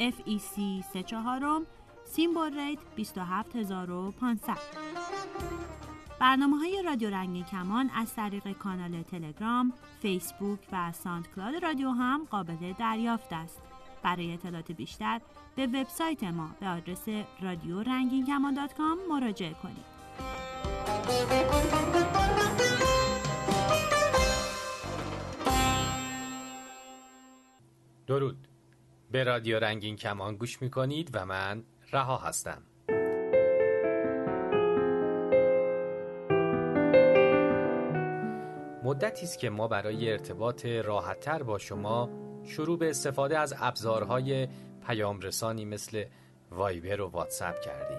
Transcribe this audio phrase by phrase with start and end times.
[0.00, 1.66] FEC 34
[2.04, 4.58] symbol rate 27500
[6.20, 12.26] برنامه های رادیو رنگین کمان از طریق کانال تلگرام، فیسبوک و ساند کلاد رادیو هم
[12.30, 13.62] قابل دریافت است.
[14.02, 15.20] برای اطلاعات بیشتر
[15.56, 17.08] به وبسایت ما به آدرس
[17.42, 18.68] رادیو رنگین کمان
[19.10, 19.98] مراجعه کنید.
[28.06, 28.47] درود
[29.10, 32.62] به رادیو رنگین کمان گوش می کنید و من رها هستم.
[38.84, 42.08] مدتی است که ما برای ارتباط راحتتر با شما
[42.44, 44.48] شروع به استفاده از ابزارهای
[44.86, 46.04] پیام رسانی مثل
[46.50, 47.98] وایبر و واتساپ کردیم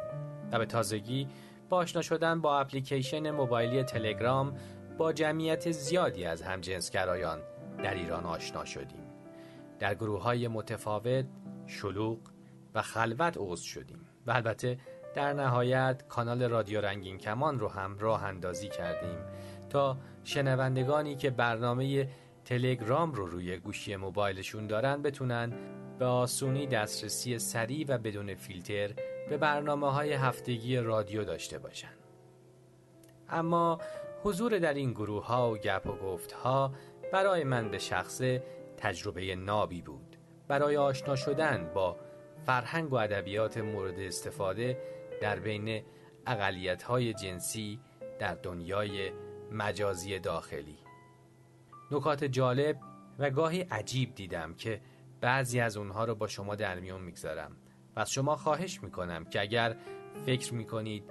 [0.51, 1.27] و به تازگی
[1.69, 4.57] با آشنا شدن با اپلیکیشن موبایلی تلگرام
[4.97, 7.39] با جمعیت زیادی از همجنسگرایان
[7.83, 9.08] در ایران آشنا شدیم.
[9.79, 11.25] در گروه های متفاوت
[11.67, 12.19] شلوغ
[12.75, 14.77] و خلوت عضو شدیم و البته
[15.15, 19.17] در نهایت کانال رادیو رنگین کمان رو هم راه اندازی کردیم
[19.69, 22.09] تا شنوندگانی که برنامه
[22.45, 25.53] تلگرام رو روی گوشی موبایلشون دارن بتونن
[25.99, 28.93] به آسونی دسترسی سریع و بدون فیلتر
[29.29, 31.93] به برنامه های هفتگی رادیو داشته باشن.
[33.29, 33.79] اما
[34.23, 36.71] حضور در این گروه ها و گپ و گفت ها
[37.13, 38.43] برای من به شخصه
[38.79, 40.15] تجربه نابی بود.
[40.47, 41.97] برای آشنا شدن با
[42.45, 44.77] فرهنگ و ادبیات مورد استفاده
[45.21, 45.83] در بین
[46.27, 47.79] اقلیت های جنسی
[48.19, 49.11] در دنیای
[49.51, 50.77] مجازی داخلی.
[51.91, 52.79] نکات جالب
[53.19, 54.81] و گاهی عجیب دیدم که
[55.21, 57.57] بعضی از اونها رو با شما در میون می‌گذارم.
[57.95, 59.75] و از شما خواهش می‌کنم که اگر
[60.25, 61.03] فکر می‌کنید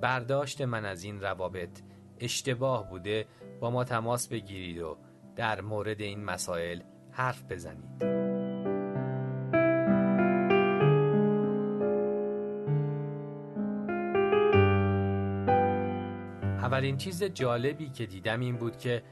[0.00, 1.80] برداشت من از این روابط
[2.20, 3.26] اشتباه بوده
[3.60, 4.96] با ما تماس بگیرید و
[5.36, 6.80] در مورد این مسائل
[7.16, 8.02] حرف بزنید.
[16.66, 19.02] اولین چیز جالبی که دیدم این بود که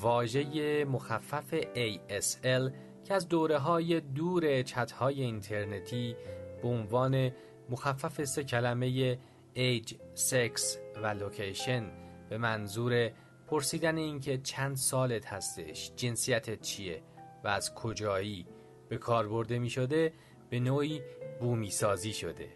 [0.00, 2.72] واژه مخفف ASL
[3.04, 6.16] که از دوره های دور چت های اینترنتی
[6.62, 7.30] به عنوان
[7.70, 9.18] مخفف سه کلمه
[9.54, 11.90] ایج، سکس و لوکیشن
[12.28, 13.10] به منظور
[13.46, 17.02] پرسیدن اینکه چند سالت هستش، جنسیتت چیه؟
[17.44, 18.46] و از کجایی
[18.88, 20.12] به کار برده می شده
[20.50, 21.02] به نوعی
[21.40, 22.48] بومی سازی شده.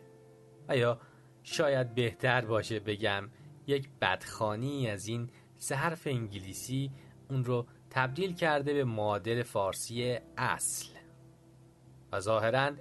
[0.69, 1.00] و یا
[1.43, 3.31] شاید بهتر باشه بگم
[3.67, 6.91] یک بدخانی از این سه حرف انگلیسی
[7.31, 10.89] اون رو تبدیل کرده به معادل فارسی اصل؟
[12.12, 12.72] و ظاهرا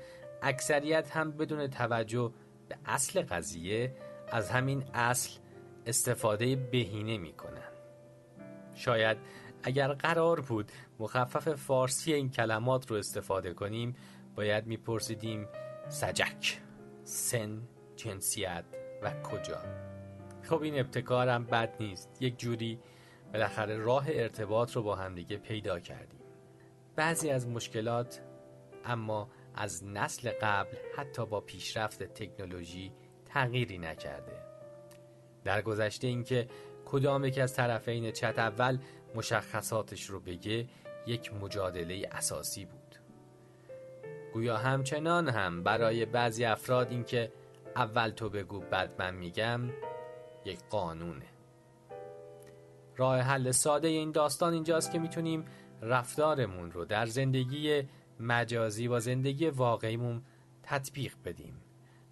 [0.42, 2.34] اکثریت هم بدون توجه
[2.70, 3.96] به اصل قضیه
[4.32, 5.40] از همین اصل
[5.86, 7.72] استفاده بهینه می‌کنن
[8.76, 9.18] شاید
[9.64, 13.96] اگر قرار بود مخفف فارسی این کلمات رو استفاده کنیم
[14.36, 15.48] باید میپرسیدیم
[15.90, 16.60] سجک
[17.04, 17.62] سن
[17.96, 18.66] جنسیت
[19.02, 19.58] و کجا.
[20.42, 22.80] خب این ابتکارم بد نیست یک جوری
[23.34, 26.20] بالاخره راه ارتباط رو با همدیگه پیدا کردیم.
[26.96, 28.22] بعضی از مشکلات
[28.86, 32.92] اما از نسل قبل حتی با پیشرفت تکنولوژی
[33.26, 34.44] تغییری نکرده.
[35.44, 36.48] در گذشته اینکه
[36.86, 38.78] کدام یک از طرفین چت اول
[39.16, 40.68] مشخصاتش رو بگه
[41.08, 42.96] یک مجادله اساسی بود.
[44.34, 47.32] گویا همچنان هم برای بعضی افراد اینکه
[47.76, 49.62] اول تو بگو بعد من میگم
[50.46, 51.26] یک قانونه.
[52.98, 55.46] راه حل ساده این داستان اینجاست که می‌تونیم
[55.82, 57.84] رفتارمون رو در زندگی
[58.20, 60.24] مجازی و زندگی واقعیمون
[60.64, 61.62] تطبیق بدیم.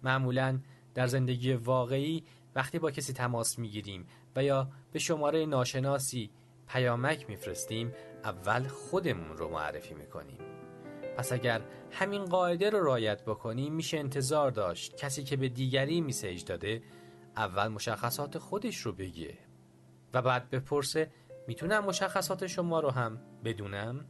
[0.02, 0.58] معمولا
[0.94, 2.24] در زندگی واقعی
[2.54, 4.06] وقتی با کسی تماس می‌گیریم
[4.36, 6.30] و یا به شماره ناشناسی
[6.72, 7.92] پیامک میفرستیم
[8.24, 10.38] اول خودمون رو معرفی می‌کنیم.
[11.16, 11.60] پس اگر
[11.90, 16.82] همین قاعده رو رایت بکنیم میشه انتظار داشت کسی که به دیگری میسیج داده
[17.36, 19.38] اول مشخصات خودش رو بگه.
[20.14, 21.10] و بعد بپرسه
[21.48, 24.04] می‌تونم مشخصات شما رو هم بدونم؟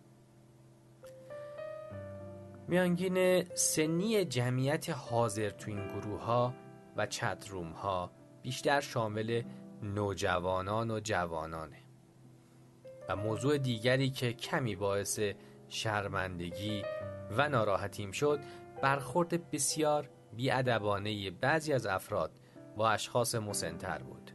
[2.69, 6.55] میانگین سنی جمعیت حاضر تو این گروه ها
[6.97, 8.11] و چت روم ها
[8.43, 9.43] بیشتر شامل
[9.83, 11.82] نوجوانان و جوانانه.
[13.09, 15.21] و موضوع دیگری که کمی باعث
[15.69, 16.83] شرمندگی
[17.37, 18.41] و ناراحتیم شد
[18.83, 22.31] برخورد بسیار بیادبانه بعضی از افراد
[22.77, 24.31] با اشخاص مسنتر بود.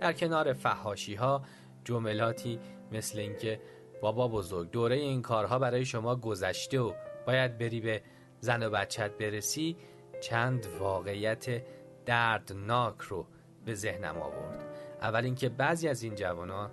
[0.00, 1.42] در کنار فحاشی ها
[1.84, 2.60] جملاتی
[2.92, 3.60] مثل اینکه
[4.00, 6.92] بابا بزرگ دوره این کارها برای شما گذشته و
[7.26, 8.02] باید بری به
[8.40, 9.76] زن و بچت برسی
[10.20, 11.62] چند واقعیت
[12.06, 13.26] دردناک رو
[13.64, 14.64] به ذهنم آورد.
[15.02, 16.70] اول اینکه بعضی از این جوانان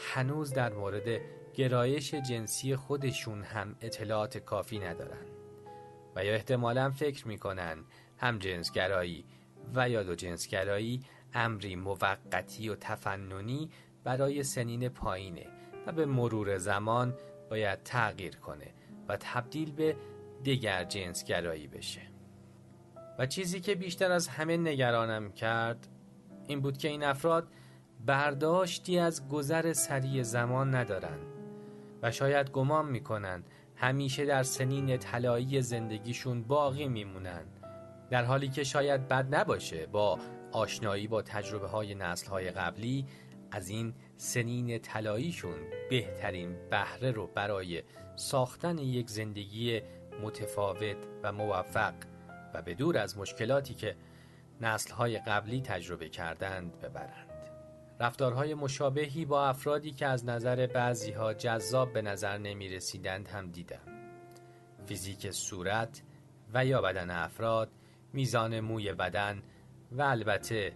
[0.00, 1.20] هنوز در مورد
[1.54, 5.26] گرایش جنسی خودشون هم اطلاعات کافی ندارن
[6.16, 7.84] و یا احتمالا فکر می‌کنن
[8.18, 9.24] هم جنسگرایی
[9.74, 11.02] و یا دو جنسگرایی
[11.34, 13.70] امری موقتی و تفننی
[14.04, 15.46] برای سنین پایینه
[15.86, 17.14] و به مرور زمان
[17.50, 18.74] باید تغییر کنه
[19.08, 19.96] و تبدیل به
[20.42, 22.02] دیگر جنسگرایی بشه.
[23.18, 25.88] و چیزی که بیشتر از همه نگرانم کرد
[26.46, 27.48] این بود که این افراد
[28.06, 31.26] برداشتی از گذر سریع زمان ندارند
[32.02, 33.42] و شاید گمان می‌کنن
[33.76, 37.42] همیشه در سنین طلایی زندگیشون باقی میمونن
[38.10, 40.18] در حالی که شاید بد نباشه با
[40.52, 43.06] آشنایی با تجربه های نسل های قبلی
[43.50, 45.58] از این سنین طلاییشون
[45.90, 47.82] بهترین بهره رو برای
[48.16, 49.80] ساختن یک زندگی
[50.22, 51.94] متفاوت و موفق
[52.54, 53.96] و به دور از مشکلاتی که
[54.60, 57.29] نسلهای قبلی تجربه کردند ببرند.
[58.00, 63.50] رفتارهای مشابهی با افرادی که از نظر بعضی ها جذاب به نظر نمی رسیدند هم
[63.50, 63.80] دیدم.
[64.86, 66.02] فیزیک صورت
[66.54, 67.70] و یا بدن افراد
[68.12, 69.42] میزان موی بدن
[69.92, 70.72] و البته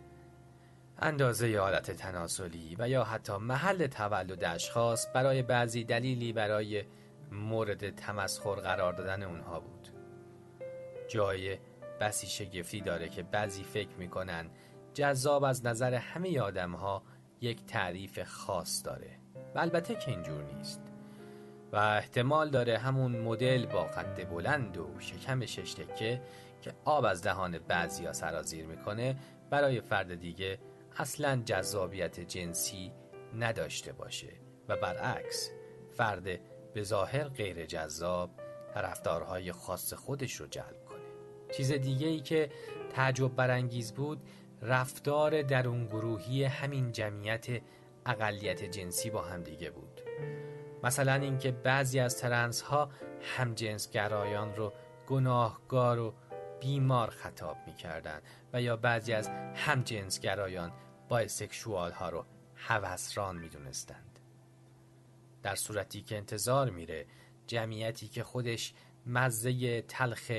[0.98, 6.84] اندازه حالت تناسلی و یا حتی محل تولد اشخاص برای بعضی دلیلی برای
[7.32, 9.88] مورد تمسخر قرار دادن اونها بود.
[11.08, 11.58] جای
[12.00, 14.50] بسی شگفتی داره که بعضی فکر می‌کنن
[14.94, 17.02] جذاب از نظر همه آدم ها
[17.40, 19.18] یک تعریف خاص داره.
[19.54, 20.80] و البته که اینجور نیست.
[21.72, 26.20] و احتمال داره همون مدل با قد بلند و شکم ششتکه
[26.62, 29.16] که آب از دهان بعضی ها سرازیر می‌کنه
[29.50, 30.58] برای فرد دیگه
[30.96, 32.92] اصلا جذابیت جنسی
[33.38, 34.32] نداشته باشه.
[34.68, 35.50] و برعکس
[35.90, 36.40] فرد
[36.74, 38.30] به ظاهر غیر جذاب
[38.76, 40.98] رفتارهای خاص خودش رو جلب کنه.
[41.56, 42.50] چیز دیگه ای که
[42.90, 44.20] تعجب برانگیز بود
[44.62, 47.46] رفتار درون گروهی همین جمعیت
[48.06, 50.00] اقلیت جنسی با هم دیگه بود.
[50.82, 52.90] مثلا اینکه بعضی از ترنس ها
[53.92, 54.72] گرایان رو
[55.06, 56.14] گناهگار و
[56.60, 58.22] بیمار خطاب می‌کردند
[58.52, 60.72] و یا بعضی از هم جنسگرایان
[61.08, 62.24] بایسکشوال ها رو
[62.54, 64.18] هوسران می‌دونستند.
[65.42, 67.06] در صورتی که انتظار میره
[67.46, 68.74] جمعیتی که خودش
[69.06, 70.32] مزه تلخ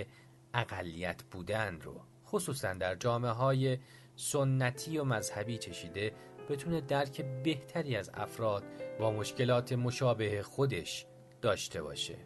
[0.54, 3.78] اقلیت بودن رو خصوصا در جامعه های
[4.16, 6.12] سنتی و مذهبی چشیده
[6.50, 8.64] بتونه درک بهتری از افراد
[9.00, 11.06] با مشکلات مشابه خودش
[11.42, 12.18] داشته باشه.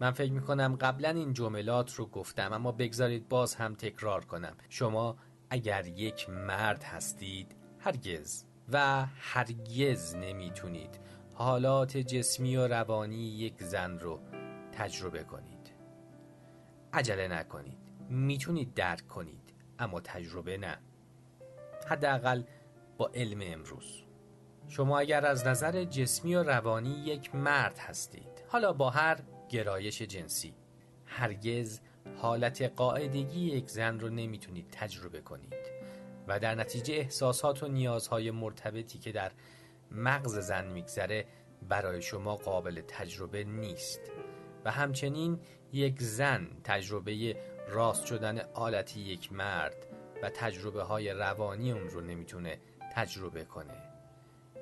[0.00, 4.56] من فکر می‌کنم قبلا این جملات رو گفتم اما بگذارید باز هم تکرار کنم.
[4.68, 5.16] شما
[5.50, 11.00] اگر یک مرد هستید هرگز و هرگز نمی‌تونید
[11.34, 14.20] حالات جسمی و روانی یک زن رو
[14.72, 15.72] تجربه کنید.
[16.92, 17.78] عجله نکنید.
[18.08, 19.43] می‌تونید درک کنید.
[19.78, 20.78] اما تجربه نه.
[21.86, 22.42] حداقل
[22.98, 24.02] با علم امروز.
[24.68, 30.54] شما اگر از نظر جسمی و روانی یک مرد هستید حالا با هر گرایش جنسی
[31.06, 31.80] هرگز
[32.16, 35.54] حالت قاعدگی یک زن رو نمی‌تونید تجربه کنید
[36.28, 39.32] و در نتیجه احساسات و نیازهای مرتبطی که در
[39.90, 41.26] مغز زن میگذره
[41.68, 44.00] برای شما قابل تجربه نیست.
[44.64, 45.40] و همچنین
[45.72, 47.36] یک زن تجربه
[47.68, 49.86] راست شدن آلتی یک مرد
[50.22, 52.58] و تجربه های روانی اون رو نمی‌تونه
[52.94, 53.82] تجربه کنه.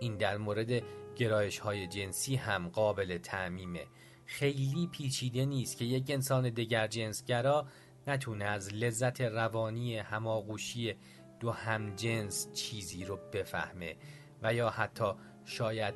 [0.00, 0.82] این در مورد
[1.16, 3.86] گرایش های جنسی هم قابل تعمیمه
[4.26, 7.66] خیلی پیچیده نیست که یک انسان دگر جنسگرا
[8.06, 10.94] نتونه از لذت روانی هماغوشی
[11.40, 13.96] دو هم جنس چیزی رو بفهمه
[14.42, 15.12] و یا حتی
[15.44, 15.94] شاید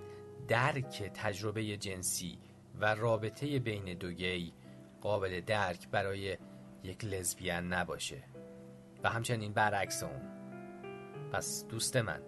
[0.49, 2.39] درک تجربه جنسی
[2.81, 4.53] و رابطه بین دو گی
[5.01, 6.39] قابل درک برای
[6.87, 8.23] یک لزبیان نباشه.
[9.05, 10.23] و همچنین برعکس اون.
[11.33, 12.23] پس دوست من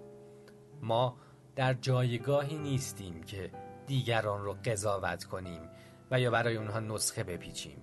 [0.83, 1.17] ما
[1.57, 3.51] در جایگاهی نیستیم که
[3.87, 5.61] دیگران رو قضاوت کنیم
[6.11, 7.83] و یا برای اونها نسخه بپیچیم.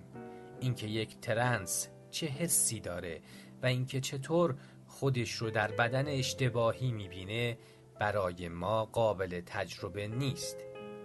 [0.60, 3.20] اینکه یک ترنس چه حسی داره
[3.62, 4.56] و اینکه چطور
[4.86, 7.58] خودش رو در بدن اشتباهی می‌بینه
[8.00, 10.56] برای ما قابل تجربه نیست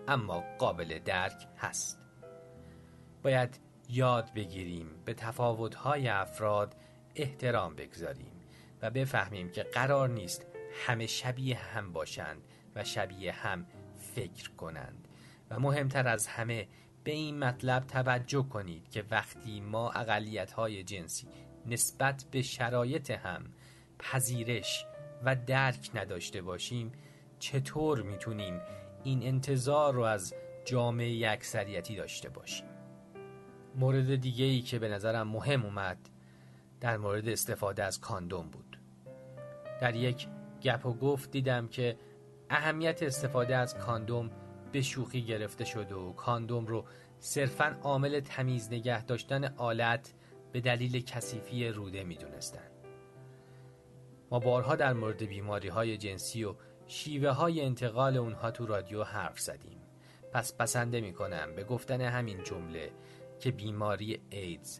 [0.08, 2.00] اما قابل درک هست.
[3.24, 3.60] باید
[3.92, 6.76] یاد بگیریم به تفاوت‌های افراد
[7.16, 8.32] احترام بگذاریم
[8.82, 10.46] و بفهمیم که قرار نیست
[10.86, 12.42] همه شبیه هم باشند
[12.76, 13.66] و شبیه هم
[14.16, 15.08] فکر کنند.
[15.50, 16.68] و مهمتر از همه
[17.04, 21.28] به این مطلب توجه کنید که وقتی ما اقلیت های جنسی
[21.66, 23.54] نسبت به شرایط هم
[24.00, 24.86] پذیرش
[25.24, 26.92] و درک نداشته باشیم
[27.40, 28.62] چطور می‌تونیم
[29.04, 30.34] این انتظار رو از
[30.66, 32.71] جامعه اکثریتی داشته باشیم؟
[33.76, 35.98] مورد دیگه ای که به نظرم مهم اومد
[36.80, 38.80] در مورد استفاده از کاندوم بود.
[39.82, 40.28] در یک
[40.62, 41.98] گپ و گفت دیدم که
[42.50, 44.32] اهمیت استفاده از کاندوم
[44.72, 46.86] به شوخی گرفته شده و کاندوم رو
[47.20, 50.14] صرفا عامل تمیز نگه داشتن آلت
[50.52, 52.72] به دلیل کثیفی روده می‌دونستن.
[54.32, 56.56] ما بارها در مورد بیماری های جنسی و
[56.88, 59.78] شیوه های انتقال اونها تو رادیو حرف زدیم.
[60.34, 62.92] پس پسنده می‌کنم به گفتن همین جمله
[63.42, 64.80] که بیماری ایدز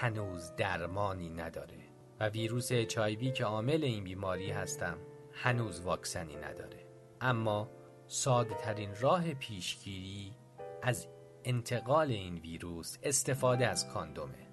[0.00, 1.78] هنوز درمانی نداره
[2.20, 4.98] و ویروس اچایوی که عامل این بیماری هستم
[5.32, 6.86] هنوز واکسنی نداره.
[7.20, 7.70] اما
[8.06, 10.34] ساده ترین راه پیشگیری
[10.82, 11.08] از
[11.44, 14.46] انتقال این ویروس استفاده از کاندومه.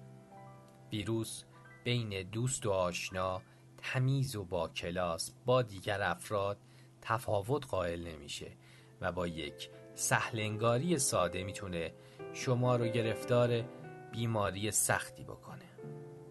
[0.92, 1.44] ویروس
[1.84, 3.42] بین دوست و آشنا
[3.78, 6.58] تمیز و با کلاس با دیگر افراد
[7.00, 8.52] تفاوت قائل نمیشه
[9.00, 11.92] و با یک سهلنگاری ساده می‌تونه
[12.32, 13.64] شما رو گرفتار
[14.12, 15.64] بیماری سختی بکنه.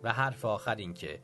[0.03, 1.19] و حرف آخر این که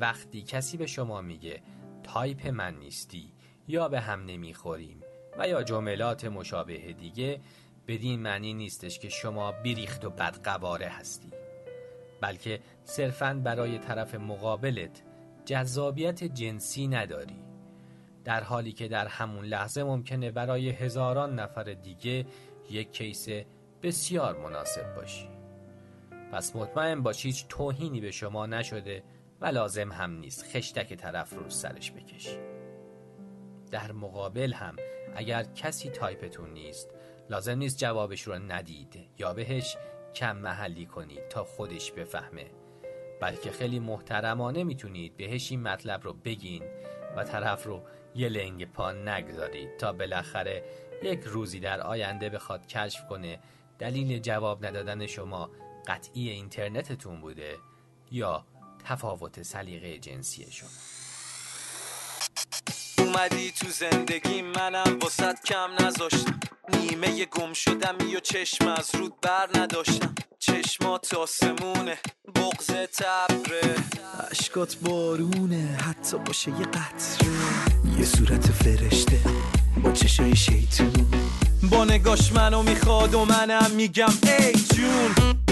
[0.00, 1.62] وقتی کسی به شما میگه
[2.02, 3.32] تایپ من نیستی
[3.68, 5.00] یا به هم نمی‌خوریم
[5.38, 7.40] و یا جملات مشابه دیگه
[7.86, 11.30] بدین معنی نیستش که شما بیریخت و بدقواره هستی.
[12.20, 15.02] بلکه صرفا برای طرف مقابلت
[15.44, 17.47] جذابیت جنسی نداری.
[18.28, 22.26] در حالی که در همون لحظه ممکنه برای هزاران نفر دیگه
[22.70, 23.28] یک case
[23.82, 25.28] بسیار مناسب باشی.
[26.32, 29.02] پس مطمئن باش هیچ توهینی به شما نشده
[29.40, 32.38] و لازم هم نیست خشتک طرف رو سرش بکشی.
[33.70, 34.76] در مقابل هم
[35.16, 36.90] اگر کسی تایپتون نیست
[37.30, 39.76] لازم نیست جوابش رو ندید یا بهش
[40.14, 42.46] کم محلی کنید تا خودش بفهمه.
[43.20, 46.62] بلکه خیلی محترمانه می‌تونید بهش این مطلب رو بگین
[47.16, 47.82] و طرف رو
[48.14, 50.64] یه لنگ پا نگذارید تا بالاخره
[51.02, 53.38] یک روزی در آینده بخواد کشف کنه.
[53.78, 55.50] دلیل جواب ندادن شما
[55.86, 57.56] قطعی اینترنتتون بوده
[58.10, 58.44] یا
[58.84, 60.68] تفاوت سلیقه جنسی شما
[62.98, 66.40] اومدی تو زندگی منم واسط کم نذاشتم.
[66.68, 70.14] نیمه گم شدم یا چشم از رود بر نداشتم.
[70.68, 71.98] چشمات آسمونه
[72.34, 73.74] بغز تبره.
[74.30, 77.28] عشقات بارونه حتی باشه یه قطره.
[77.98, 79.20] یه صورت فرشته
[79.82, 81.06] با چشای شیطون.
[81.70, 85.47] با نگاش منو می‌خواد و منم میگم ای جون.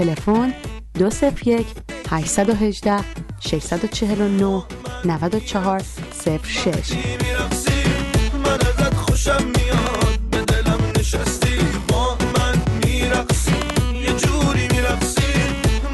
[0.00, 0.54] تلفن
[0.94, 1.66] 201
[2.10, 3.04] 818
[3.40, 4.62] 649
[5.04, 5.82] 94
[6.44, 6.92] 06
[8.44, 11.56] من ازت خوشم میاد به دلم نشستی
[11.88, 13.52] با من میرقصی
[13.94, 15.32] یه جوری میرقصی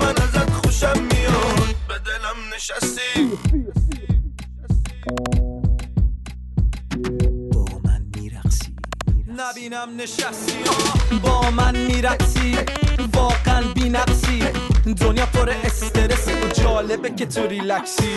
[0.00, 3.30] من ازت خوشم میاد به دلم نشستی.
[9.36, 10.58] نبینم نشستی
[11.22, 12.86] با من میرقصی.
[13.16, 14.42] واقعا بی نقصی
[15.00, 18.16] دنیا پر استرس و جالبه که تو ریلکسی.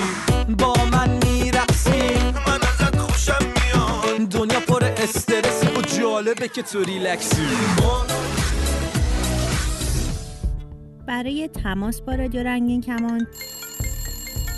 [0.60, 2.02] با من میرقصی.
[2.48, 4.30] من ازت خوشم میاد.
[4.30, 7.48] دنیا پر استرس و جالبه که تو ریلکسی.
[11.08, 13.28] برای تماس با رادیو رنگین کمان.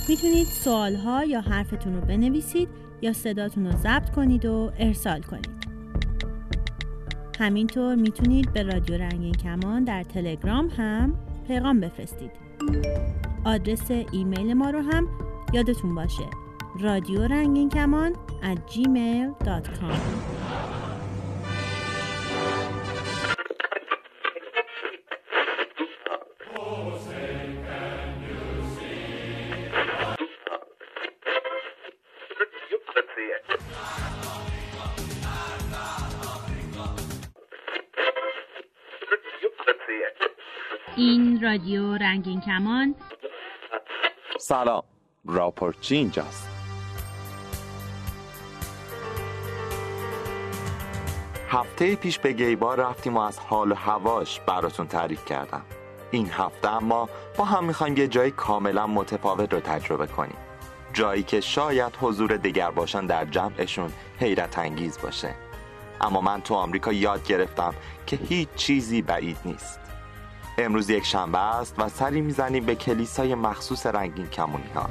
[0.08, 2.70] می‌تونید سوالها یا حرفتون رو بنویسید
[3.02, 5.61] یا صداتون رو ضبط کنید و ارسال کنید.
[7.42, 11.16] همینطور می‌تونید به رادیو رنگین کمان در تلگرام هم
[11.48, 12.32] پیغام بفرستید.
[13.46, 15.08] آدرس ایمیل ما رو هم
[15.54, 16.24] یادتون باشه.
[16.80, 20.71] رادیو رنگین کمان at gmail.com
[41.42, 42.96] رادیو رنگین کمان.
[44.40, 44.84] سلام.
[45.26, 46.50] راپورچی اینجاست.
[51.50, 55.62] هفته پیش به گیبار رفتیم و از حال و هواش براتون تعریف کردم.
[56.12, 60.38] این هفته اما با هم می‌خوایم یه جای کاملا متفاوت رو تجربه کنیم.
[60.94, 65.36] جایی که شاید حضور دیگر باشن در جمعشون حیرت انگیز باشه.
[66.02, 67.74] اما من تو آمریکا یاد گرفتم
[68.08, 69.80] که هیچ چیزی بعید نیست.
[70.58, 74.90] امروز یک شنبه است و سری می‌زنیم به کلیسای مخصوص رنگین کمونی ها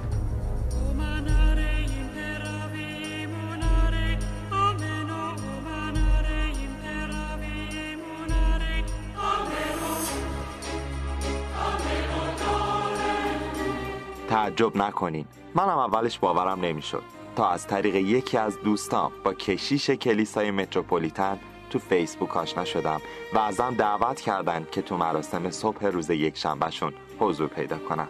[14.28, 15.24] تعجب نکنین.
[15.54, 17.02] منم اولش باورم نمی‌شد.
[17.36, 21.38] تا از طریق یکی از دوستان با کشیش کلیسای متروپولیتن
[21.70, 23.00] تو فیسبوک آشنا شدم
[23.34, 28.08] و ازم دعوت کردن که تو مراسم صبح روز یک شنبهشون حضور پیدا کنم.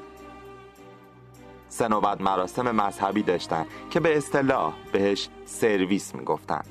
[1.68, 6.62] سه نوبت مراسم مذهبی داشتن که به اصطلاح بهش سرویس می‌گفتن.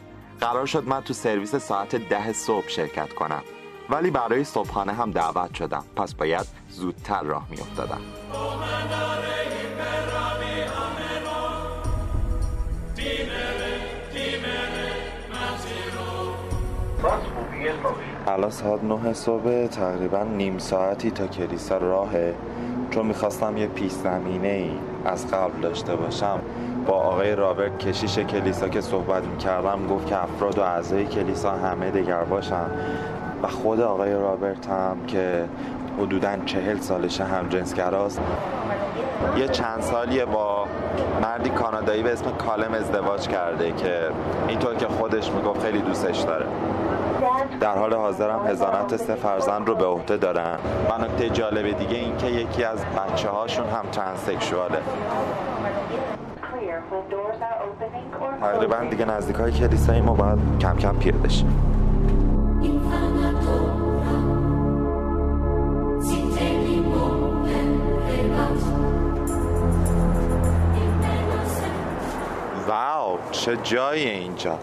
[0.42, 3.44] قرار شد من تو سرویس ساعت ده صبح شرکت کنم.
[3.90, 5.86] ولی برای صبحانه هم دعوت شدم.
[5.96, 8.02] پس باید زودتر راه میافتادم.
[18.28, 22.34] الان ساعت نه صبح تقریبا نیم ساعتی تا کلیسا راهه.
[22.92, 24.72] چون می‌خواستم یه پیش زمینه ای
[25.06, 26.40] از قبل داشته باشم
[26.88, 31.92] با آقای رابرت کشیش کلیسا که صحبت می‌کردم گفت که افراد و اعضای کلیسا همه
[31.92, 32.66] دگر باشن.
[33.44, 35.46] و خود آقای رابرت هم که
[36.00, 38.22] حدودا چهل سالشه هم جنسگراست.
[39.38, 40.66] یه چند سالیه با
[41.22, 44.10] مردی کانادایی به اسم کالم ازدواج کرده که
[44.48, 46.46] اینطور که خودش می‌گفت خیلی دوستش داره.
[47.60, 50.58] در حال حاضرم هزانت سه فرزند رو به عهده دارن.
[50.90, 54.80] و نکته جالب دیگه این که یکی از بچه هاشون هم ترانسکشواله.
[58.42, 61.66] تقریبا دیگه نزدیک های کلیسایی ما باید کم کم پیاده بشیم.
[72.68, 74.60] wow چه جای اینجا.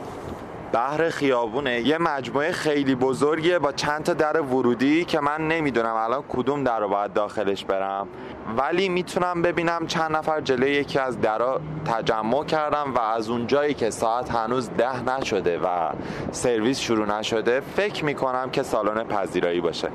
[0.76, 1.80] بر خیابونه.
[1.80, 6.80] یه مجموعه خیلی بزرگیه با چند تا در ورودی که من نمی‌دونم الان کدوم در
[6.80, 8.08] رو باید داخلش برم.
[8.56, 13.74] ولی می‌تونم ببینم چند نفر جلوی یکی از درا تجمع کردن و از اون جایی
[13.74, 15.90] که ساعت هنوز ده نشده و
[16.30, 19.88] سرویس شروع نشده فکر می‌کنم که سالن پذیرایی باشه.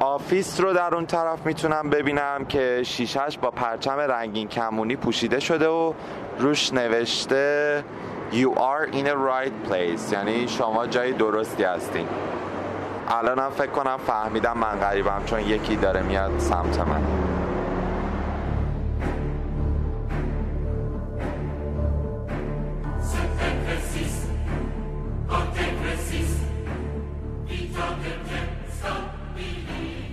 [0.00, 5.68] office رو در اون طرف می‌تونم ببینم که شیشه‌ش با پرچم رنگین کمونی پوشیده شده
[5.68, 5.92] و
[6.38, 7.84] روش نوشته
[8.32, 10.12] You are in a right place.
[10.12, 12.06] یعنی شما جای درستی هستین.
[13.08, 17.02] الانم فکر کنم فهمیدم من غریبم چون یکی داره میاد سمت من.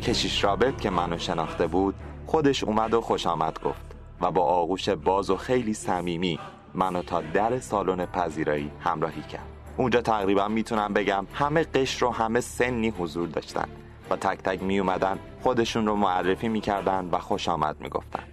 [0.04, 4.90] کشیش رابرت که منو شناخته بود خودش اومد و خوش آمد گفت و با آغوش
[4.90, 6.40] باز و خیلی صمیمی
[6.76, 9.46] منو تا در سالن پذیرایی همراهی کرد.
[9.78, 13.68] اونجا تقریبا می‌تونم بگم همه قشر و همه سنی حضور داشتن
[14.10, 18.24] و تک تک می اومدن خودشون رو معرفی می‌کردن و خوش آمد می‌گفتن.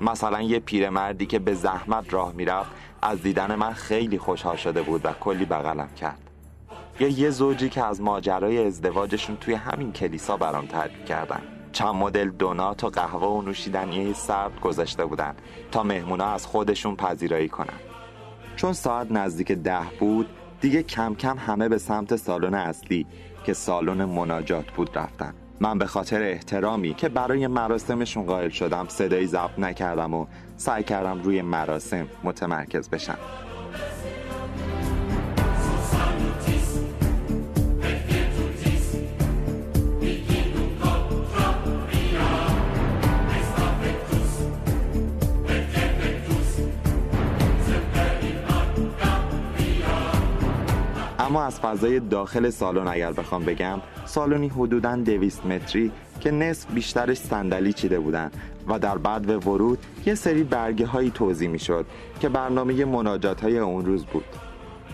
[0.00, 2.70] مثلا یه پیرمردی که به زحمت راه می‌رفت
[3.02, 6.18] از دیدن من خیلی خوشحال شده بود و کلی بغلم کرد.
[7.00, 11.42] یا یه زوجی که از ماجرای ازدواجشون توی همین کلیسا برام تعریف کردن.
[11.76, 15.34] چند مدل دونات و قهوه و نوشیدنی سرد گذاشته بودن
[15.72, 17.78] تا مهمونا از خودشون پذیرایی کنن
[18.56, 20.28] چون ساعت نزدیک ده بود
[20.60, 23.06] دیگه کم کم همه به سمت سالن اصلی
[23.44, 25.34] که سالن مناجات بود رفتن.
[25.60, 31.22] من به خاطر احترامی که برای مراسمشون قائل شدم صدایی ضبط نکردم و سعی کردم
[31.22, 33.18] روی مراسم متمرکز بشم.
[51.26, 57.18] اما از فضای داخل سالن اگر بخوام بگم سالنی حدوداً دویست متری که نصف بیشترش
[57.18, 58.30] صندلی چیده بودن
[58.68, 61.86] و در بعد به ورود یه سری برگه هایی توضیح می شد
[62.20, 64.24] که برنامه مناجات های اون روز بود.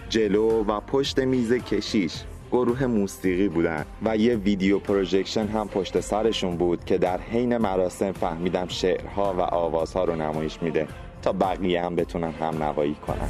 [0.09, 6.57] جلو و پشت میز کشیش گروه موسیقی بودن و یه ویدیو پروژکشن هم پشت سرشون
[6.57, 10.89] بود که در حین مراسم فهمیدم شعرها و آوازها رو نمایش میده
[11.23, 13.29] تا بقیه هم بتونن هم نوایی کنن.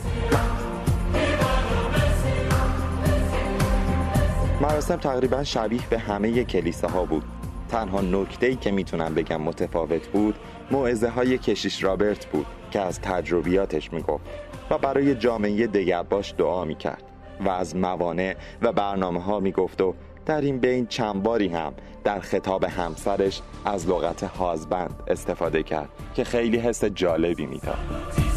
[4.62, 7.24] مراسم تقریبا شبیه به همه کلیساها بود.
[7.68, 10.34] تنها نکته ای که می‌تونم بگم متفاوت بود
[10.70, 14.24] موعظه های کشیش رابرت بود که از تجربیاتش می‌گفت
[14.70, 17.02] و برای جامعه دگرباش دعا می‌کرد
[17.40, 19.94] و از موانع و برنامه ها می‌گفت و
[20.26, 26.24] در این بین چند باری هم در خطاب همسرش از لغت هازبند استفاده کرد که
[26.24, 28.31] خیلی حس جالبی می‌داد.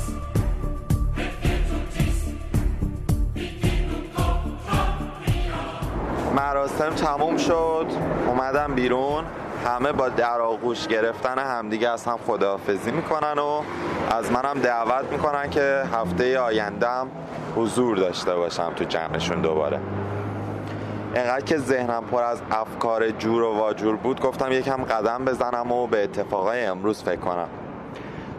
[6.66, 7.86] مراسم تموم شد.
[8.28, 9.24] اومدم بیرون.
[9.66, 13.62] همه با در آغوش گرفتن همدیگه از هم خداحافظی می‌کنن و
[14.12, 17.08] از منم دعوت می‌کنن که هفته آیندهم
[17.56, 19.80] حضور داشته باشم تو جمعشون دوباره.
[21.16, 25.88] انقدر که ذهنم پر از افکار جور و واجور بود گفتم یکم قدم بزنم و
[25.88, 27.48] به اتفاقای امروز فکر کنم.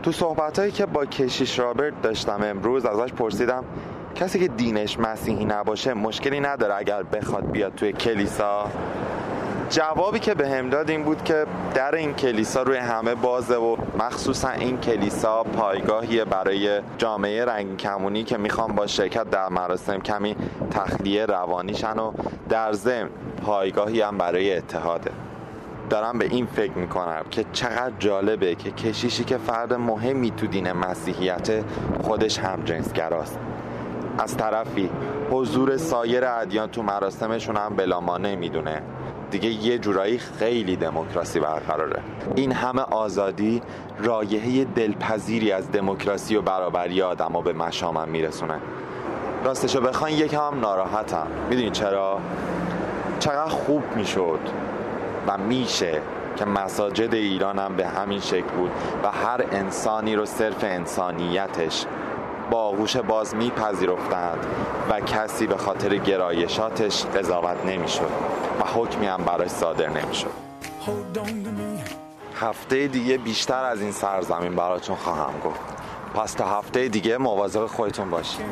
[0.03, 3.65] تو صحبت که با کشیش رابرت داشتم امروز ازش پرسیدم
[4.17, 8.71] کسی که دینش مسیحی نباشه مشکلی نداره اگر بخواد بیاد توی کلیسا.
[9.71, 13.77] جوابی که به هم داد این بود که در این کلیسا روی همه بازه و
[13.99, 20.37] مخصوصا این کلیسا پایگاهیه برای جامعه رنگ کمونی که می‌خوام با شرکت در مراسم کمی
[20.71, 22.13] تخلیه روانیشن و
[22.49, 23.11] در ضمن
[23.43, 25.11] پایگاهی هم برای اتحاده
[25.91, 30.73] دارم به این فکر می‌کنم که چقدر جالبه که کشیشی که فرد مهمی تو دین
[30.73, 31.65] مسیحیت
[32.03, 33.39] خودش هم جنسگراست.
[34.19, 34.91] از طرفی
[35.31, 38.83] حضور سایر ادیان تو مراسمشون هم بلامانه می‌دونه
[39.31, 42.03] دیگه یه جورایی خیلی دموکراسی برقراره.
[42.35, 43.63] این همه آزادی
[43.99, 48.61] رایحه دلپذیری از دموکراسی و برابری آدما به مشامم میرسونه.
[49.45, 51.27] راستشو بخواین یکم هم ناراحتم.
[51.51, 52.21] می‌دونین چرا؟
[53.19, 54.41] چقدر خوب می‌شد
[55.27, 56.01] و میشه
[56.37, 58.71] که مساجد ایران هم به همین شکل بود
[59.03, 61.87] و هر انسانی رو صرف انسانیتش
[62.51, 64.47] با آغوش باز میپذیرفتند
[64.91, 68.11] و کسی به خاطر گرایشاتش قضاوت نمی‌شد
[68.61, 70.31] و حکمی هم براش صادر نمی‌شد.
[72.35, 75.61] هفته دیگه بیشتر از این سرزمین براتون خواهم گفت.
[76.15, 78.47] پس تا هفته دیگه مواظب خودتون باشید.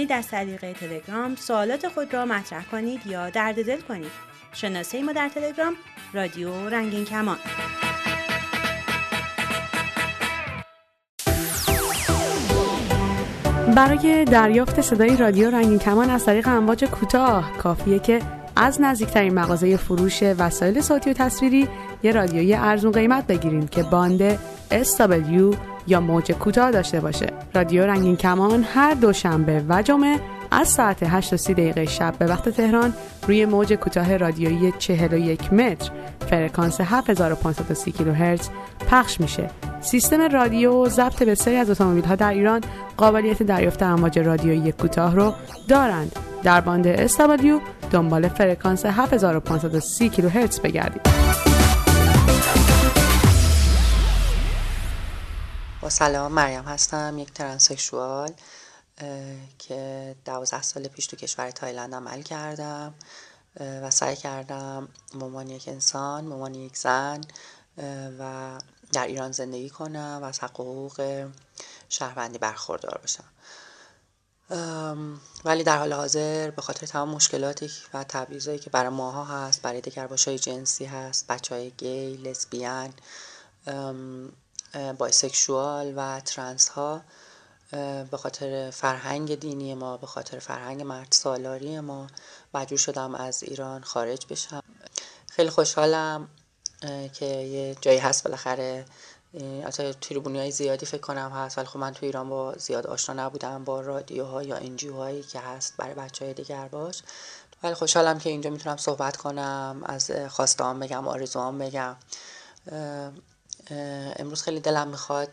[0.00, 4.10] توانید از طریق تلگرام سوالات خود را مطرح کنید یا درد دل کنید.
[4.52, 5.74] شناسه ما در تلگرام
[6.12, 7.36] رادیو رنگین کمان.
[13.76, 18.20] برای دریافت صدای رادیو رنگین کمان از طریق امواج کوتاه کافیه که
[18.56, 21.68] از نزدیکترین مغازه فروش وسایل صوتی و تصویری
[22.02, 24.38] یه رادیوی ارزون قیمت بگیرید که باند
[24.70, 31.02] SW یا موج کوتاه داشته باشه رادیو رنگین کمان هر دوشنبه و جمعه از ساعت
[31.02, 32.94] 8 تا دقیقه شب به وقت تهران
[33.28, 35.90] روی موج کوتاه رادیویی 41 متر
[36.30, 38.48] فرکانس 7530 کیلوهرتز
[38.90, 39.50] پخش میشه.
[39.80, 42.60] سیستم رادیو ضبط بسیاری از اتومبیل ها در ایران
[42.96, 45.32] قابلیت دریافت امواج رادیویی کوتاه رو
[45.68, 46.16] دارند.
[46.42, 51.49] در باند SW دنبال فرکانس 7530 کیلوهرتز بگردید.
[55.80, 58.32] با سلام مریم هستم یک ترانسکشوال
[59.58, 62.94] که دوازده سال پیش تو کشور تایلند عمل کردم
[63.60, 67.20] و سعی کردم مامان یک انسان مامان یک زن
[68.18, 68.58] و
[68.92, 71.26] در ایران زندگی کنم و از حقوق
[71.88, 73.24] شهروندی برخوردار باشم
[75.44, 79.82] ولی در حال حاضر به خاطر تمام مشکلاتی و تبعیضایی که برای ماها هست برای
[80.26, 82.92] های جنسی هست بچه های گی لسبیان
[84.98, 87.02] bisexual و trans ها
[88.10, 92.06] به خاطر فرهنگ دینی ما به خاطر فرهنگ مرد سالاری ما
[92.54, 94.62] مجبور شدم از ایران خارج بشم.
[95.30, 96.28] خیلی خوشحالم
[97.12, 98.84] که یه جایی هست بالاخره.
[99.64, 103.26] حتی تریبون های زیادی فکر کنم هست ولی خب من تو ایران با زیاد آشنا
[103.26, 107.02] نبودم با رادیوها یا NGO هایی که هست برای بچه های دگرباش.
[107.62, 111.96] ولی خوشحالم که اینجا می‌تونم صحبت کنم از خواستام بگم آرزوام بگم.
[113.70, 115.28] امروز خیلی دلم می‌خواد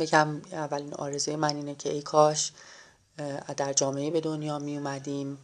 [0.00, 2.52] بگم اولین آرزوی من اینه که ای کاش
[3.56, 5.36] در جامعه به دنیا می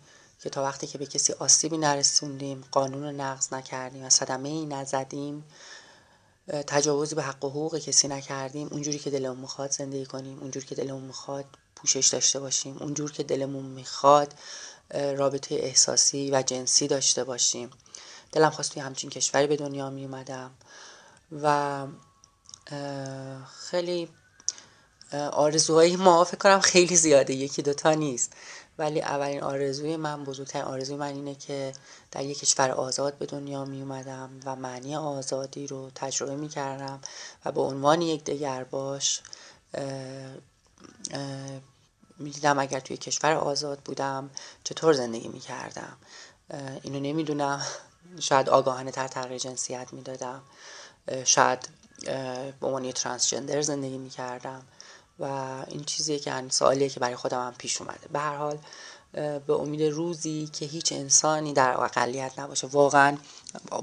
[0.43, 4.67] که تا وقتی که به کسی آسیبی نرسوندیم قانون رو نقض نکردیم و صدمه ای
[4.67, 5.45] نزدیم
[6.67, 10.75] تجاوزی به حق و حقوق کسی نکردیم اونجوری که دلمون می‌خواد زندگی کنیم اونجوری که
[10.75, 11.45] دلمون می‌خواد
[11.77, 14.35] پوشش داشته باشیم اونجور که دلمون می‌خواد
[14.91, 17.71] رابطه احساسی و جنسی داشته باشیم.
[18.33, 20.51] دلم خواست توی همچین کشوری به دنیا می اومدم
[21.43, 21.87] و
[23.71, 24.09] خیلی
[25.33, 28.33] آرزوهای ما فکر کنم خیلی زیاده یکی دوتا نیست.
[28.79, 31.73] ولی اولین آرزوی من بزرگترین آرزوی من اینه که
[32.11, 37.01] در یک کشور آزاد به دنیا می اومدم و معنی آزادی رو تجربه می کردم
[37.45, 39.21] و به عنوان یک دگر باش
[42.19, 44.31] می دیدم اگر توی کشور آزاد بودم
[44.65, 45.97] چطور زندگی می کردم.
[46.83, 47.63] اینو نمی‌دونم.
[48.21, 50.43] شاید آگاهانه تر تغییر جنسیت می‌دادم
[51.25, 51.69] شاید
[52.61, 54.63] به عنوان ترانسجندر زندگی می کردم
[55.19, 55.25] و
[55.69, 58.09] این چیزیه که سوالیه که برای خودم هم پیش اومده.
[58.13, 58.59] به هر حال
[59.47, 62.67] به امید روزی که هیچ انسانی در اقلیت نباشه.
[62.67, 63.17] واقعا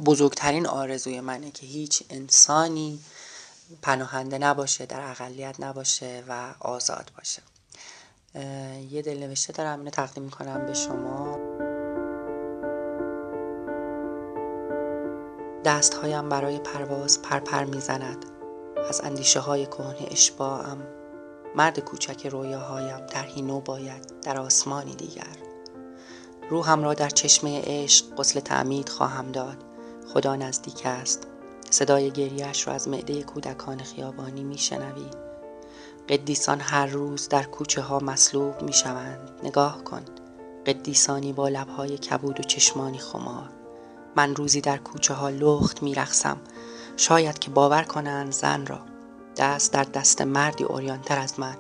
[0.06, 3.00] بزرگترین آرزوی منه که هیچ انسانی
[3.82, 7.42] پناهنده نباشه در اقلیت نباشه و آزاد باشه.
[8.90, 11.41] یه دل نوشته دارم اینو تقدیم می‌کنم به شما.
[15.66, 18.26] دستهایم برای پرواز پرپر می‌زند.
[18.90, 20.78] از اندیشه های کهنه اشباعم
[21.56, 25.38] مرد کوچک رویاهایم طرحی نو باید در آسمانی دیگر.
[26.50, 29.58] روحم را در چشمه عشق غسل تعمید خواهم داد.
[30.14, 31.28] خدا نزدیک است.
[31.70, 35.06] صدای گریهش را از معده کودکان خیابانی میشنوی.
[36.10, 40.02] قدیسان هر روز در کوچه ها مصلوب می شوند نگاه کن.
[40.66, 43.61] قدیسانی با لبهای کبود و چشمانی خمار.
[44.16, 46.38] من روزی در کوچه ها لخت می رخصم.
[46.98, 48.80] شاید که باور کنند زن را.
[49.38, 51.56] دست در دست مردی اوریانتر از من.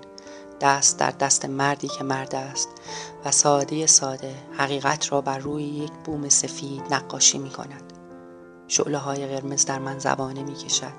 [0.62, 2.70] دست در دست مردی که مرد است.
[3.26, 7.94] و ساده ساده حقیقت را بر روی یک بوم سفید نقاشی می کند
[8.68, 10.94] شعله های قرمز در من زبانه می کشد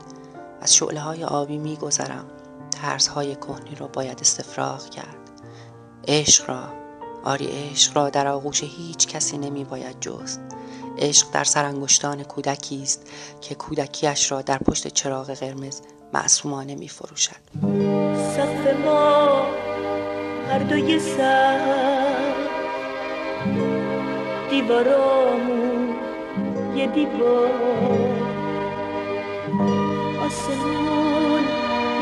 [0.60, 2.24] از شعله های آبی می گذرم
[2.70, 5.16] ترس های کهنی را باید استفراغ کرد.
[6.08, 6.68] عشق را.
[7.24, 10.40] آری عشق را در آغوش هیچ کسی نمی باید جست.
[10.98, 15.80] عشق در سرانگشتان کودکی است که کودکیش را در پشت چراغ قرمز
[16.14, 17.36] معصومانه می فروشد
[18.36, 19.46] سقف ما
[20.48, 22.22] هر دوی سر.
[24.50, 25.94] دیوارامون
[26.76, 27.50] یه دیوار.
[30.26, 31.44] آسمون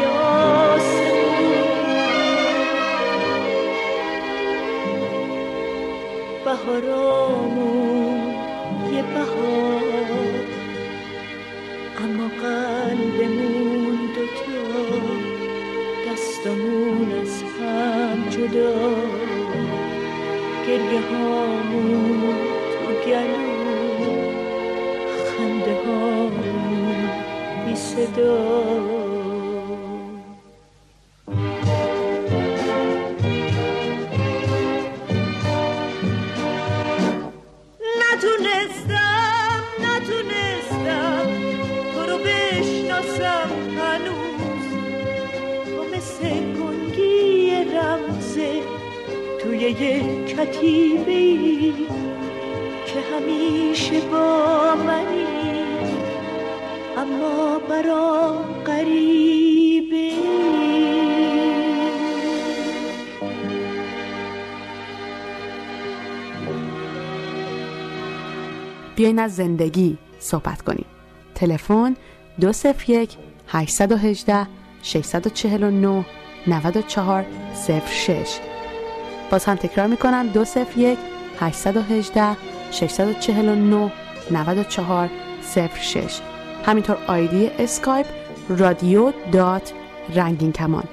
[0.03, 0.11] یا
[0.75, 1.31] آسمون
[6.45, 7.90] بهارامون
[9.03, 10.45] بهار.
[12.05, 14.61] اما قلبمون دوتا
[16.07, 18.75] دستمون از هم جدا.
[20.67, 22.35] گریه هامون
[22.73, 23.51] تو گلو
[25.27, 27.11] خنده هامون
[27.67, 29.10] بی صدا.
[69.11, 70.85] بیاین از زندگی صحبت کنیم.
[71.35, 71.97] تلفن
[72.41, 73.17] دو صفر یک
[73.49, 74.47] 818
[74.83, 76.05] 649
[76.47, 77.25] 94
[77.87, 78.39] 06
[79.31, 80.99] باز هم تکرار می‌کنم دو صفر یک
[81.41, 82.37] 818
[82.71, 83.93] 649
[84.31, 85.11] 94
[85.81, 86.21] 06
[86.67, 88.07] همینطور ID اسکایپ
[88.49, 89.73] رادیو dot
[90.15, 90.85] رنگین کمان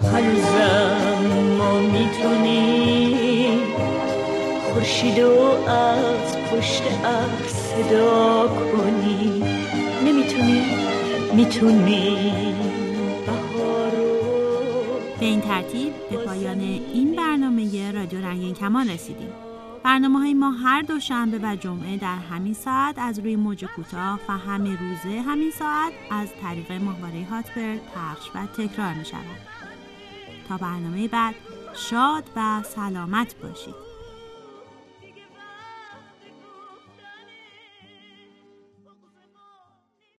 [0.00, 3.27] هنوزم ما می‌تونیم
[4.78, 5.20] خورشید
[5.68, 9.44] از پشت ابر صدا کنی.
[10.04, 10.62] نمی‌تونی؟
[11.34, 12.54] می‌تونی.
[15.20, 19.32] به این ترتیب به پایان این برنامه رادیو رنگین کمان رسیدیم.
[19.84, 24.32] برنامه های ما هر دوشنبه و جمعه در همین ساعت از روی موج کوتاه و
[24.32, 29.38] همه روزه همین ساعت از طریق ماهواره هاتبرد پخش و تکرار می شود
[30.48, 31.34] تا برنامه بعد
[31.74, 33.87] شاد و سلامت باشید.